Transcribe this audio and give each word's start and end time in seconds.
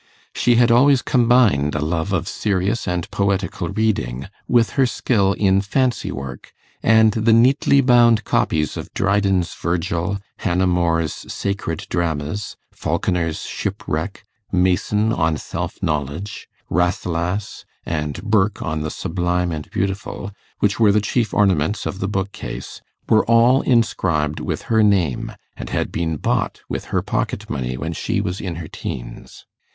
She 0.33 0.55
had 0.55 0.71
always 0.71 1.03
combined 1.03 1.75
a 1.75 1.79
love 1.85 2.11
of 2.11 2.27
serious 2.27 2.87
and 2.87 3.07
poetical 3.11 3.69
reading 3.69 4.29
with 4.47 4.71
her 4.71 4.87
skill 4.87 5.33
in 5.33 5.61
fancy 5.61 6.11
work, 6.11 6.53
and 6.81 7.11
the 7.11 7.31
neatly 7.31 7.81
bound 7.81 8.23
copies 8.23 8.75
of 8.77 8.91
Dryden's 8.95 9.53
'Virgil,' 9.53 10.17
Hannah 10.37 10.65
More's 10.65 11.13
'Sacred 11.31 11.85
Dramas,' 11.87 12.55
Falconer's 12.71 13.43
'Shipwreck,' 13.43 14.23
Mason 14.51 15.13
'On 15.13 15.37
Self 15.37 15.77
Knowledge,' 15.83 16.47
'Rasselas,' 16.67 17.63
and 17.85 18.23
Burke 18.23 18.59
'On 18.63 18.81
the 18.81 18.89
Sublime 18.89 19.51
and 19.51 19.69
Beautiful,' 19.69 20.31
which 20.57 20.79
were 20.79 20.91
the 20.91 20.99
chief 20.99 21.31
ornaments 21.31 21.85
of 21.85 21.99
the 21.99 22.07
bookcase, 22.07 22.81
were 23.07 23.23
all 23.27 23.61
inscribed 23.61 24.39
with 24.39 24.63
her 24.63 24.81
name, 24.81 25.31
and 25.55 25.69
had 25.69 25.91
been 25.91 26.17
bought 26.17 26.61
with 26.67 26.85
her 26.85 27.03
pocket 27.03 27.47
money 27.51 27.77
when 27.77 27.93
she 27.93 28.19
was 28.19 28.41
in 28.41 28.55
her 28.55 28.67
teens. 28.67 29.45